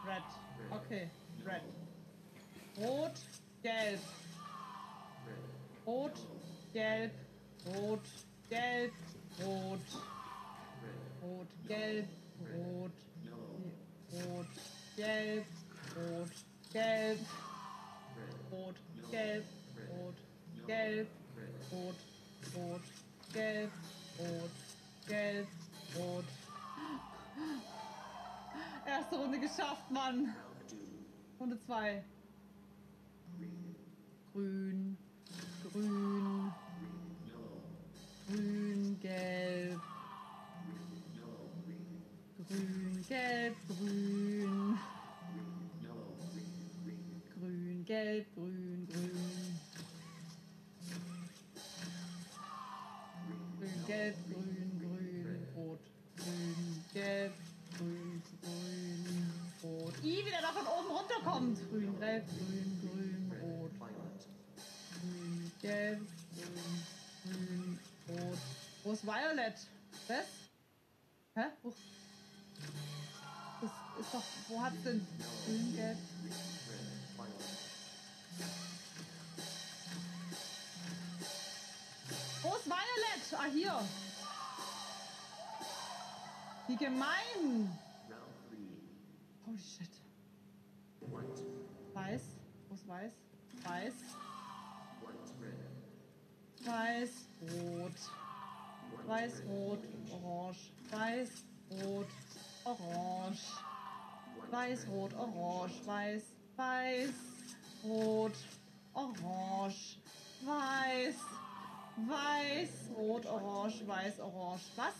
[0.05, 0.23] Red.
[0.71, 1.09] Okay,
[1.45, 1.61] red.
[2.77, 3.13] Rot,
[3.61, 3.99] gelb.
[5.85, 6.13] Rot,
[6.73, 7.11] gelb,
[7.75, 7.99] rot,
[8.49, 8.93] gelb,
[9.43, 9.79] rot.
[11.21, 12.07] Rot, gelb,
[12.55, 12.91] rot,
[14.11, 14.47] rot,
[14.95, 15.45] gelb,
[15.95, 16.31] rot,
[16.73, 17.19] gelb,
[18.51, 18.75] rot,
[19.11, 19.60] gelb, rot,
[20.71, 21.07] gelb,
[21.71, 21.99] rot,
[22.55, 22.81] rot,
[23.33, 23.71] gelb,
[24.19, 24.51] rot,
[25.07, 25.47] gelb,
[25.95, 26.25] rot.
[28.87, 30.33] Erste Runde geschafft, Mann.
[31.39, 32.03] Runde zwei.
[34.33, 34.97] Grün,
[35.73, 36.51] grün,
[38.29, 39.79] grün, gelb,
[42.47, 44.77] grün, gelb, grün,
[47.35, 48.80] grün, gelb, grün.
[53.91, 55.79] Gelb, grün, grün, rot,
[56.17, 57.31] grün, gelb,
[57.77, 59.33] grün, grün,
[59.63, 59.95] rot.
[60.03, 61.57] I, wie der da von oben runterkommt.
[61.71, 63.71] Grün, gelb, grün, grün, rot.
[64.93, 66.01] Grün, gelb,
[66.35, 66.79] grün,
[67.25, 67.79] grün,
[68.09, 69.57] rot, ist Violet?
[70.07, 70.29] Was?
[71.35, 71.45] Hä?
[71.63, 71.73] Wo?
[73.61, 74.23] Das ist doch.
[74.47, 75.07] Wo hat's denn
[75.45, 75.97] grün, gelb?
[82.43, 83.23] Wo ist Violet?
[83.37, 83.79] Ah, hier.
[86.67, 87.77] Wie gemein.
[89.45, 89.89] Holy shit.
[91.93, 92.21] Weiß.
[92.67, 93.11] Wo ist weiß?
[93.63, 93.93] Weiß.
[96.65, 97.09] Weiß,
[97.41, 97.93] rot.
[99.07, 99.79] Weiß, rot,
[100.11, 100.73] orange.
[100.91, 101.29] Weiß,
[101.83, 102.07] rot,
[102.63, 103.41] orange.
[104.49, 105.85] Weiß, rot, orange.
[105.85, 106.23] Weiß,
[106.55, 107.13] weiß,
[107.83, 108.33] rot,
[108.93, 109.97] orange.
[110.41, 111.15] Weiß,
[112.07, 114.63] weiß, rot, orange, weiß, orange.
[114.75, 114.93] Was?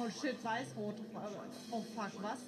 [0.00, 0.94] Oh shit, weiß, rot.
[1.72, 2.38] Oh fuck, was?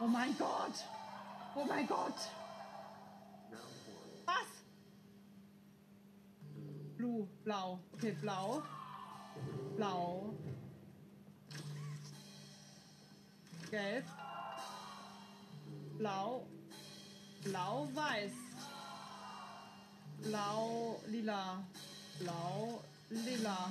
[0.00, 0.84] Oh mein Gott!
[1.56, 2.43] Oh mein Gott!
[7.44, 7.78] Blau.
[7.94, 8.62] Okay, blau.
[9.76, 10.34] Blau.
[13.70, 14.04] Gelb.
[15.98, 16.46] Blau.
[17.44, 18.32] Blau, weiß.
[20.24, 21.64] Blau, lila.
[22.20, 23.70] Blau, lila.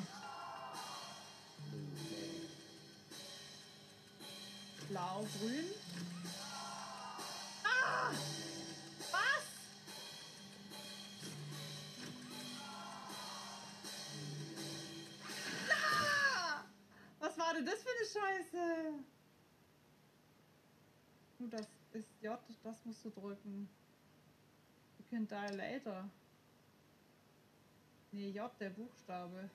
[4.90, 5.74] Blau, grün.
[7.64, 8.43] Ah!
[17.54, 18.94] Denn das für eine Scheiße?
[21.40, 23.70] Oh, das ist J, das musst du drücken.
[24.98, 26.10] You can die later.
[28.12, 29.50] Nee, J, der Buchstabe.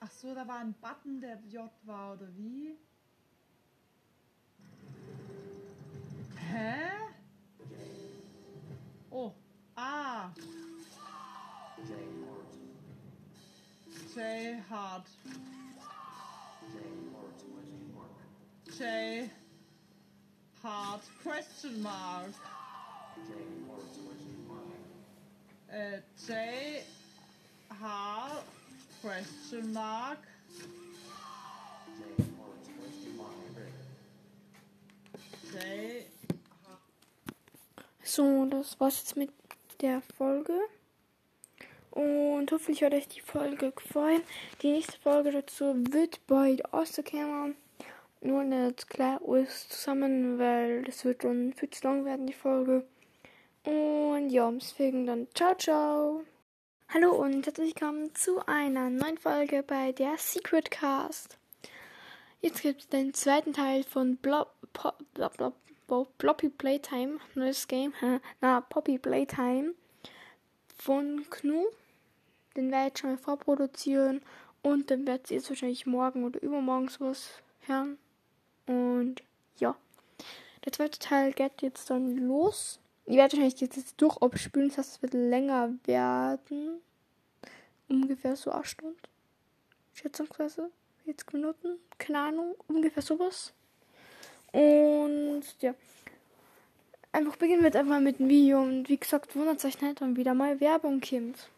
[0.00, 2.76] Ach so, da war ein Button, der J war, oder wie?
[6.50, 6.90] Hä?
[9.10, 9.32] Oh,
[9.76, 10.30] A.
[14.14, 15.08] J Hart.
[18.78, 19.30] J
[20.62, 22.32] Hart question mark.
[25.68, 26.84] Äh, J
[27.80, 28.44] Hart
[29.00, 30.18] question mark.
[35.52, 36.06] J
[38.04, 39.30] So, das war's jetzt mit
[39.80, 40.58] der Folge.
[41.92, 44.22] Und hoffentlich hat euch die Folge gefallen.
[44.62, 47.54] Die nächste Folge dazu wird bald rauskommen.
[48.22, 52.86] Nur nicht klar alles zusammen, weil das wird dann viel zu lang werden, die Folge.
[53.64, 56.24] Und ja, deswegen dann ciao, ciao.
[56.88, 61.36] Hallo und herzlich willkommen zu einer neuen Folge bei der Secret Cast.
[62.40, 65.54] Jetzt gibt es den zweiten Teil von Blob, Blob, Blob,
[65.86, 67.92] Blob, Bloppy Playtime, neues Game,
[68.40, 69.74] na, Poppy Playtime
[70.76, 71.66] von Knu.
[72.56, 74.22] Den werde ich schon mal vorproduzieren
[74.62, 77.98] und dann werdet ihr jetzt wahrscheinlich morgen oder übermorgen sowas hören.
[78.66, 79.22] Und
[79.58, 79.74] ja,
[80.64, 82.78] der zweite Teil geht jetzt dann los.
[83.06, 86.80] Ich werde wahrscheinlich jetzt, jetzt durch abspülen, das heißt, es wird länger werden.
[87.88, 88.98] Ungefähr so 8 Stunden.
[89.94, 90.70] Schätzungsweise.
[91.04, 91.78] 40 Minuten.
[91.98, 92.54] Keine Ahnung.
[92.68, 93.52] Ungefähr sowas.
[94.52, 95.74] Und ja.
[97.10, 98.62] Einfach beginnen wir jetzt einfach mit dem Video.
[98.62, 101.50] Und wie gesagt, wundert euch nicht, wenn wieder mal Werbung kommt.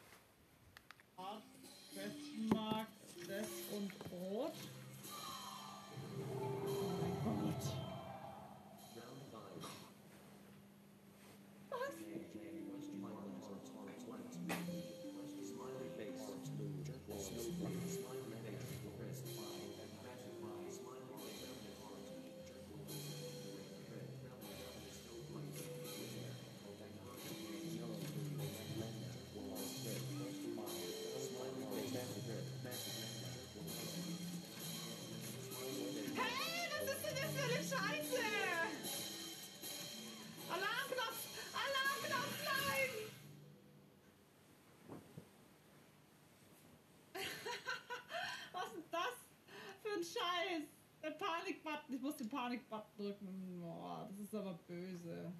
[50.05, 50.69] Scheiß?
[51.03, 51.95] Der Panikbutton.
[51.95, 53.61] Ich muss den Panikbutton drücken.
[53.61, 55.33] Boah, das ist aber böse.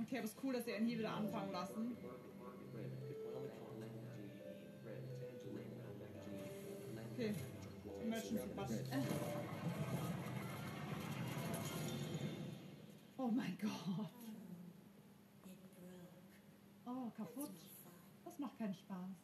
[0.00, 1.96] Okay, aber ist cool, dass sie ihn hier wieder anfangen lassen.
[7.12, 7.34] Okay.
[8.02, 8.78] Emergency Button.
[13.16, 14.21] Oh mein Gott.
[16.94, 17.50] Oh, kaputt.
[18.24, 19.16] Das macht keinen Spaß.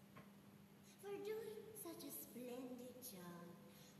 [1.02, 3.46] For doing such a splendid job,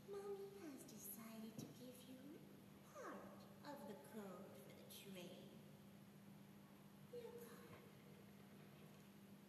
[0.09, 2.39] Mommy has decided to give you
[2.91, 3.29] part
[3.65, 5.29] of the code for the train.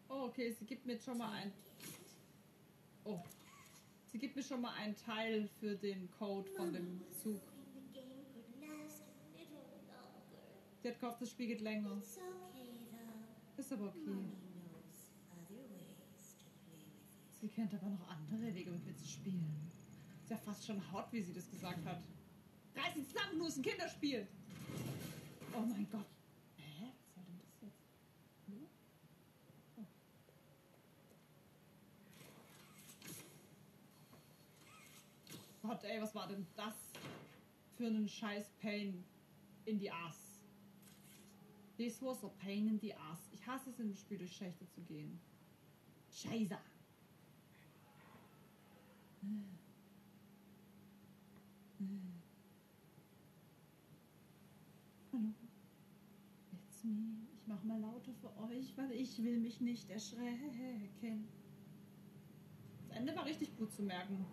[0.09, 1.53] Oh, okay, sie gibt mir jetzt schon mal ein.
[3.05, 3.21] Oh.
[4.13, 7.41] Sie gibt mir schon mal einen Teil für den Code von dem Zug.
[10.83, 11.97] Sie hat gehofft, das Spiel geht länger.
[11.99, 12.70] It's okay.
[13.61, 14.17] Ist aber okay.
[17.43, 19.71] Sie kennt aber noch andere Wege, mit mir zu spielen.
[20.23, 22.03] Ist ja fast schon hot, wie sie das gesagt hat.
[22.75, 24.27] Reiß ins zusammen, nur ein Kinderspiel.
[25.53, 26.07] Oh mein Gott.
[26.57, 26.87] Hä?
[27.05, 27.83] Was soll denn das jetzt?
[28.49, 28.67] Hallo?
[29.77, 29.85] Oh.
[35.69, 36.77] Gott, ey, was war denn das
[37.77, 39.05] für einen scheiß Pain
[39.67, 40.30] in die Ass?
[41.81, 43.31] This was a pain in the ass.
[43.33, 45.19] Ich hasse es, in dem Spiel durch Schächte zu gehen.
[46.13, 46.59] Scheiße.
[55.11, 55.33] Hallo.
[56.53, 57.27] It's me.
[57.35, 61.27] Ich mache mal lauter für euch, weil ich will mich nicht erschrecken.
[62.89, 64.27] Das Ende war richtig gut zu merken.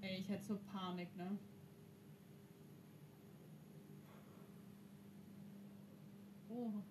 [0.00, 1.38] Ey, ich hätte so Panik, ne?
[6.58, 6.82] Hallo.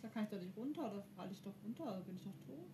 [0.00, 2.70] Da kann ich doch nicht runter, oder falle ich doch runter, bin ich doch tot.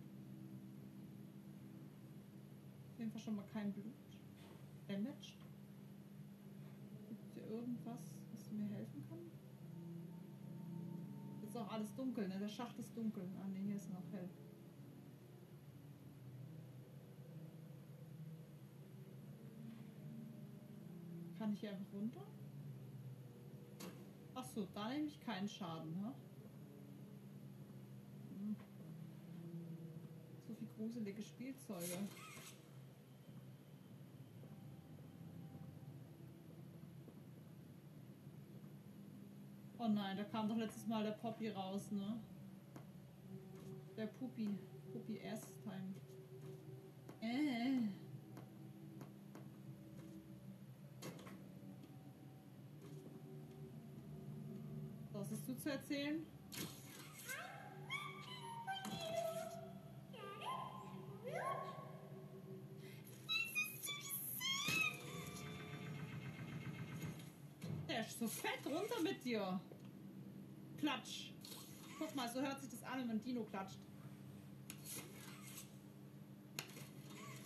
[2.93, 3.93] Auf jeden Fall schon mal kein Blut.
[4.87, 5.33] Damaged.
[7.09, 9.31] Gibt es hier irgendwas, was mir helfen kann?
[11.43, 12.37] Ist auch alles dunkel, ne?
[12.39, 13.27] Der Schacht ist dunkel.
[13.41, 14.29] Ah ne, hier ist noch hell.
[21.39, 22.21] Kann ich hier einfach runter?
[24.57, 26.15] Ach so, da nehme ich keinen Schaden, ne?
[28.39, 28.55] Hm.
[30.47, 32.07] So viel gruselige Spielzeuge.
[39.77, 42.19] Oh nein, da kam doch letztes Mal der Poppy raus, ne?
[43.95, 44.57] Der Puppy.
[44.91, 45.93] Puppy S-Time.
[47.21, 47.89] Äh.
[55.17, 56.25] Was hast du zu erzählen?
[67.89, 69.59] Der ist so fett runter mit dir.
[70.77, 71.31] Klatsch.
[71.99, 73.79] Guck mal, so hört sich das an, wenn Dino klatscht.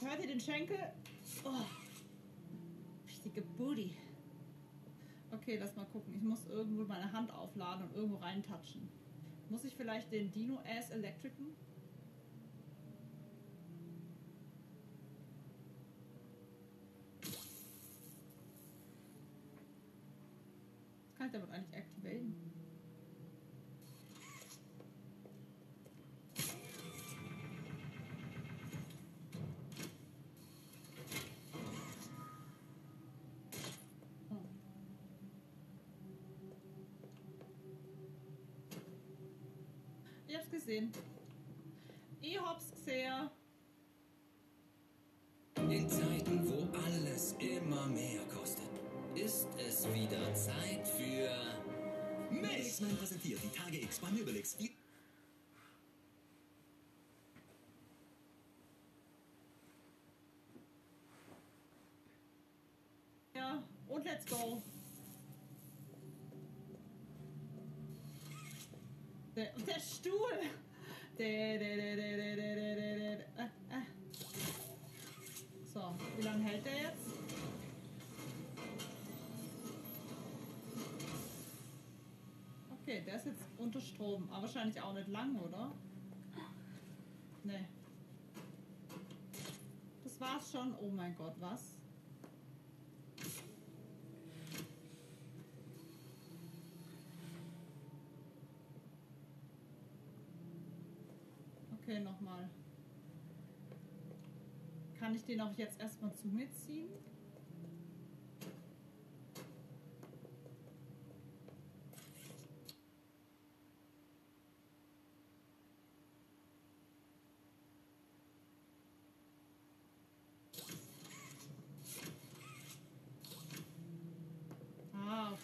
[0.02, 0.78] Hört ihr den Schenkel?
[1.44, 1.66] Oh.
[3.08, 3.96] Richtige Booty.
[5.32, 6.14] Okay, lass mal gucken.
[6.14, 8.90] Ich muss irgendwo meine Hand aufladen und irgendwo reintatschen.
[9.50, 11.56] Muss ich vielleicht den Dino Ass Electricen?
[40.72, 40.92] Gesehen.
[42.22, 43.30] Ich hab's gesehen.
[45.70, 48.70] In Zeiten, wo alles immer mehr kostet,
[49.16, 51.30] ist es wieder Zeit für
[52.34, 54.58] Milchmann präsentiert die Tage X bei Möbelix.
[91.22, 91.78] Gott, was?
[101.80, 102.50] Okay, nochmal.
[104.98, 106.90] Kann ich den auch jetzt erstmal zu mir ziehen?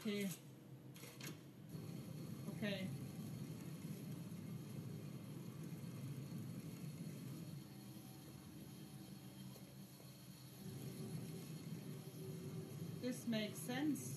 [0.08, 0.30] Okay.
[2.58, 2.88] Okay.
[13.02, 14.17] This makes sense.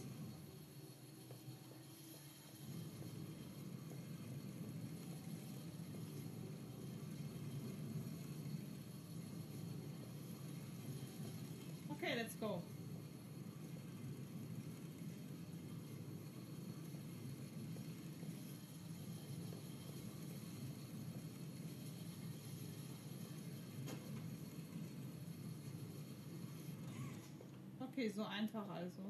[28.00, 29.02] Okay, so einfach also.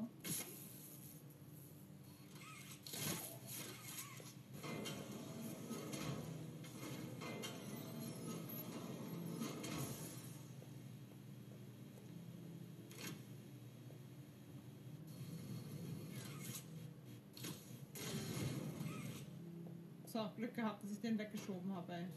[20.11, 22.09] So, Glück gehabt, dass ich den weggeschoben habe.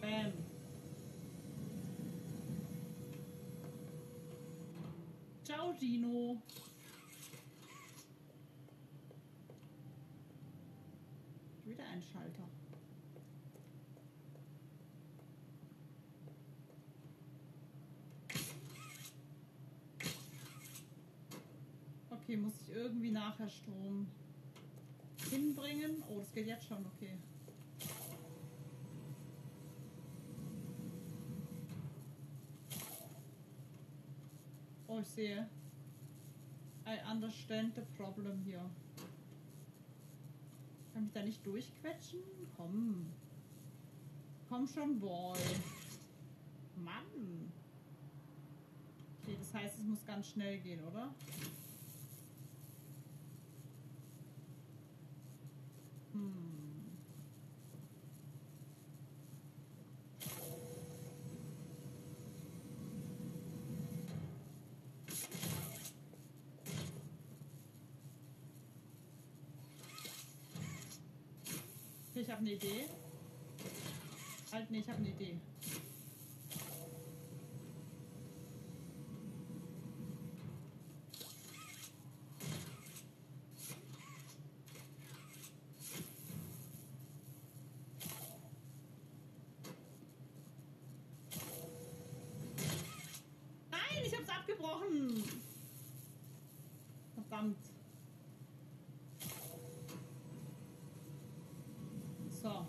[0.00, 0.49] Bam.
[5.60, 6.40] Ciao, Gino.
[11.66, 12.48] Wieder ein Schalter.
[22.08, 24.06] Okay, muss ich irgendwie nachher Strom
[25.30, 26.02] hinbringen?
[26.08, 27.18] Oh, das geht jetzt schon, okay.
[34.92, 35.48] Oh, ich sehe.
[36.84, 38.68] I understand the problem hier.
[40.92, 42.18] Kann ich da nicht durchquetschen?
[42.56, 43.06] Komm.
[44.48, 45.38] Komm schon, Boy.
[46.74, 47.52] Mann.
[49.22, 51.14] Okay, das heißt, es muss ganz schnell gehen, oder?
[56.14, 56.59] Hm.
[72.30, 72.86] Ich habe eine Idee.
[74.52, 75.40] Halt, nee, ich habe eine Idee.
[93.72, 95.24] Nein, ich hab's abgebrochen.
[97.12, 97.70] Verdammt.
[102.42, 102.66] So.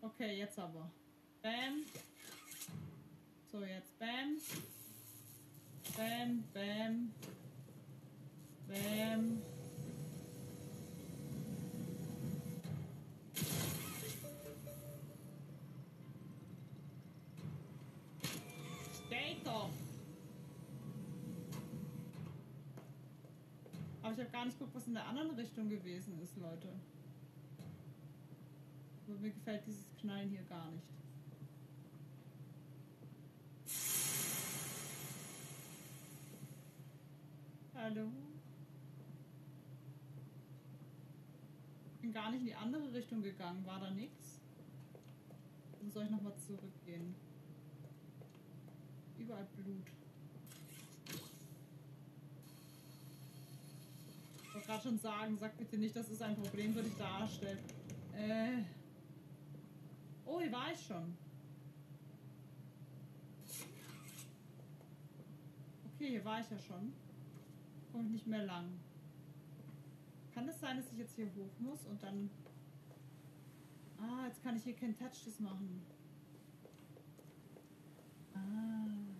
[0.00, 0.90] Okay, jetzt aber.
[1.42, 1.84] Bam.
[3.52, 4.38] So, jetzt bam.
[5.96, 7.12] Bam, bam.
[8.66, 9.42] Bam.
[19.10, 19.70] Geht doch.
[24.02, 26.68] Aber ich habe gar nicht geguckt, was in der anderen Richtung gewesen ist, Leute.
[29.06, 30.84] Aber mir gefällt dieses Knallen hier gar nicht.
[37.74, 38.10] Hallo?
[42.00, 43.64] Bin gar nicht in die andere Richtung gegangen.
[43.66, 44.40] War da nichts?
[45.80, 47.14] Dann soll ich nochmal zurückgehen.
[49.18, 49.86] Überall Blut.
[54.42, 57.58] Ich wollte gerade schon sagen, sag bitte nicht, dass es ein Problem für dich darstellt.
[58.16, 58.62] Äh.
[60.26, 61.16] Oh, hier war ich schon.
[65.94, 66.92] Okay, hier war ich ja schon.
[67.94, 68.66] Ich nicht mehr lang.
[70.34, 72.28] Kann es sein, dass ich jetzt hier hoch muss und dann.
[73.98, 75.82] Ah, jetzt kann ich hier kein Touch das machen.
[78.34, 79.13] Ah.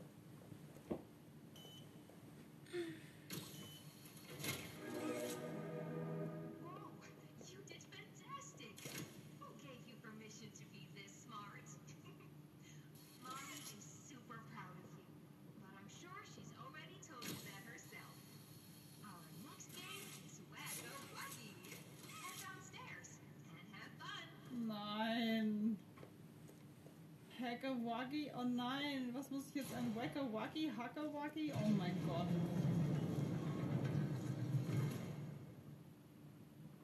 [28.05, 31.52] Wuggy, oh nein, was muss ich jetzt an Wacker Wuggy, Hacker Wuggy?
[31.55, 32.26] Oh mein Gott.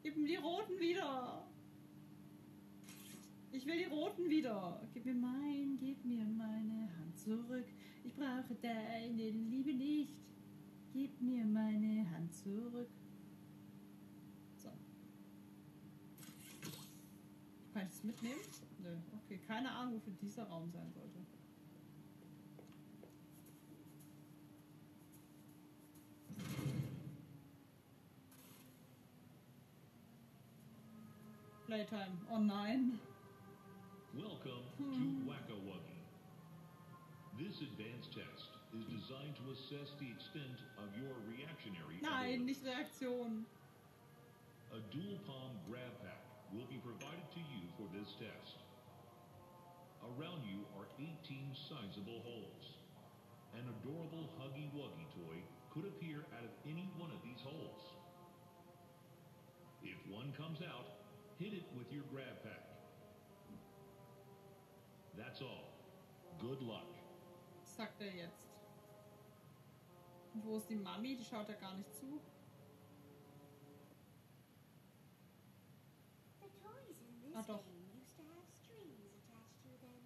[0.03, 0.77] Gib ihm die roten
[4.93, 7.65] Gib mir mein, gib mir meine Hand zurück.
[8.03, 10.13] Ich brauche deine Liebe nicht.
[10.93, 12.89] Gib mir meine Hand zurück.
[14.57, 14.69] So.
[17.73, 18.41] Kann ich das mitnehmen?
[18.79, 18.95] Nö.
[19.23, 21.19] Okay, keine Ahnung, wofür dieser Raum sein sollte.
[31.65, 32.17] Playtime.
[32.29, 32.99] Oh nein.
[34.11, 35.23] Welcome to hmm.
[35.23, 36.03] Wacka Wuggy.
[37.39, 43.47] This advanced test is designed to assess the extent of your reactionary Nein, nicht Reaktion.
[44.75, 48.59] A dual palm grab pack will be provided to you for this test.
[50.03, 51.15] Around you are 18
[51.71, 52.83] sizable holes.
[53.55, 55.39] An adorable Huggy Wuggy toy
[55.71, 57.95] could appear out of any one of these holes.
[59.79, 60.99] If one comes out,
[61.39, 62.70] hit it with your grab pack.
[65.17, 65.67] That's all.
[66.39, 66.87] Good luck.
[67.63, 68.47] Sagt er jetzt.
[70.33, 71.15] Und wo ist die Mami?
[71.17, 72.19] Die schaut ja gar nicht zu.
[76.39, 77.63] The toys in this Ah, doch.
[77.63, 80.01] game used to have strings attached to them,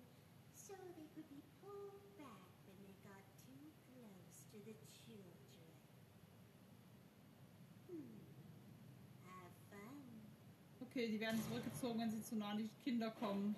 [0.54, 4.74] so they could be pulled back when they got too close to the
[5.06, 5.70] children.
[7.88, 8.18] Hmm.
[9.24, 10.02] Have fun.
[10.90, 13.56] Okay, die werden zurückgezogen, wenn sie zu nah an die Kinder kommen.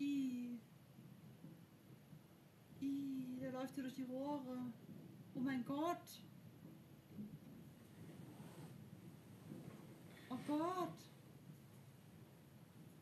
[0.00, 0.58] I.
[2.80, 4.72] I, der läuft hier durch die Rohre.
[5.34, 6.22] Oh mein Gott.
[10.30, 10.94] Oh Gott.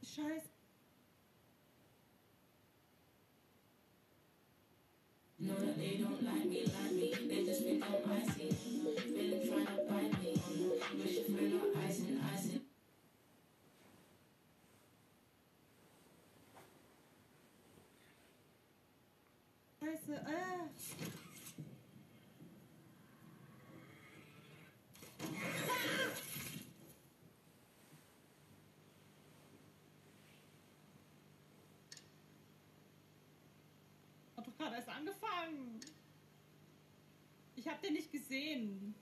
[0.02, 0.57] Scheiße.
[34.98, 35.80] Angefangen.
[37.56, 38.94] Ich hab den nicht gesehen.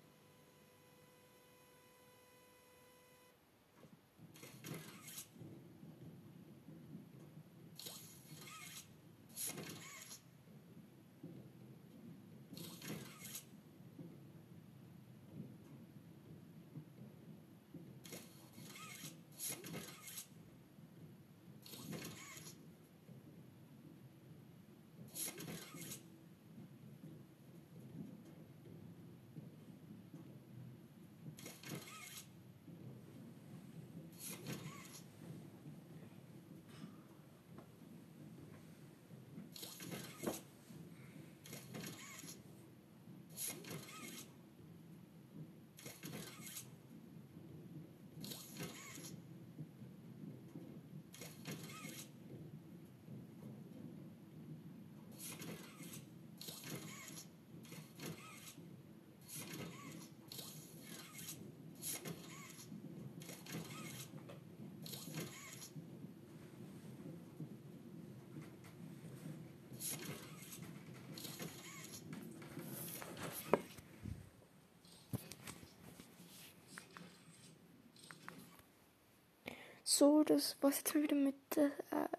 [79.99, 81.71] So, das war's jetzt mal wieder mit, äh,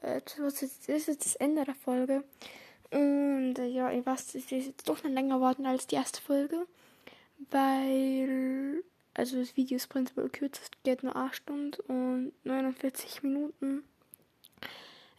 [0.01, 2.23] äh, das ist jetzt das Ende der Folge.
[2.89, 6.19] Und äh, ja, ich weiß, das ist jetzt doch noch länger geworden als die erste
[6.19, 6.65] Folge,
[7.51, 13.83] weil, also das Video ist prinzipiell kürzer, es geht nur 8 Stunden und 49 Minuten.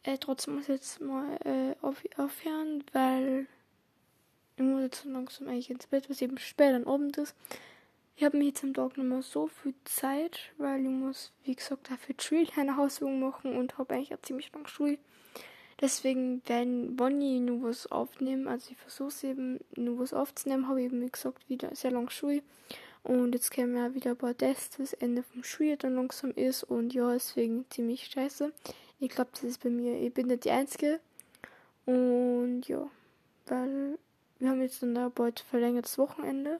[0.02, 3.46] Äh, trotzdem muss ich jetzt mal äh, auf, aufhören, weil
[4.56, 7.36] ich muss jetzt langsam eigentlich ins Bett, was eben spät am Abend ist.
[8.18, 11.54] Ich habe mir jetzt am Tag nicht mehr so viel Zeit, weil ich muss, wie
[11.54, 12.16] gesagt, dafür
[12.56, 14.98] eine Hausübung machen und habe eigentlich auch ziemlich lange Schule.
[15.80, 20.80] Deswegen, wenn Bonnie nur was aufnehmen, also ich versuche es eben nur was aufzunehmen, habe
[20.80, 22.42] ich eben, wie gesagt, wieder sehr lange Schule.
[23.04, 26.64] Und jetzt kämen ja wieder ein paar Tests, das Ende vom Schuljahr dann langsam ist
[26.64, 28.52] und ja, deswegen ziemlich scheiße.
[28.98, 30.98] Ich glaube, das ist bei mir, ich bin nicht die Einzige.
[31.86, 32.90] Und ja,
[33.46, 33.96] weil
[34.40, 36.58] wir haben jetzt dann da bald verlängertes Wochenende.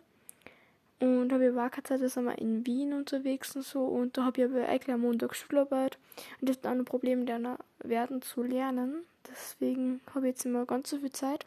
[1.01, 3.85] Und habe ich war keine Zeit, da sind wir in Wien unterwegs und so.
[3.85, 5.97] Und da habe ich aber eigentlich am Montag Schularbeit.
[6.41, 9.05] Und das ist auch ein Problem, lernen werden zu lernen.
[9.31, 11.47] Deswegen habe ich jetzt immer ganz so viel Zeit.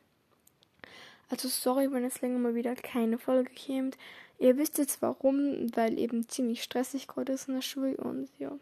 [1.30, 3.98] Also sorry, wenn jetzt länger mal wieder keine Folge kommt.
[4.40, 8.58] Ihr wisst jetzt warum, weil eben ziemlich stressig gerade ist in der Schule und ja.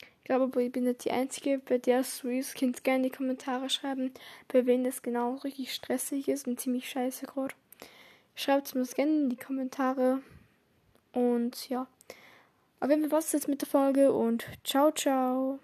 [0.00, 2.56] Ich glaube aber, ich bin nicht die Einzige, bei der es so ist.
[2.56, 4.12] Könnt gerne in die Kommentare schreiben,
[4.48, 7.54] bei wem das genau richtig stressig ist und ziemlich scheiße gerade.
[8.40, 10.22] Schreibt mir das gerne in die Kommentare.
[11.12, 11.86] Und ja.
[12.80, 15.60] Auf jeden Fall was jetzt mit der Folge und ciao, ciao.